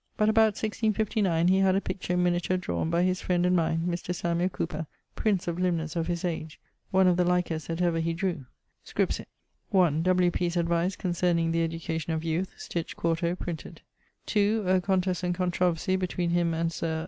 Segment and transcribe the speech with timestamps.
[0.17, 3.83] But about 1659, he had a picture in miniture drawne by his friend and mine,
[3.87, 4.15] Mr.
[4.15, 8.13] Samuel Cowper (prince of limners of his age), one of the likest that ever he
[8.13, 8.47] drew.
[8.83, 9.27] Scripsit:
[9.69, 10.01] 1.
[10.01, 10.31] W.
[10.31, 13.81] P.'s Advice concerning the Education of Youth, sticht, 4to, printed.
[14.25, 14.63] 2.
[14.65, 16.99] [A contest and controversie between him and Sir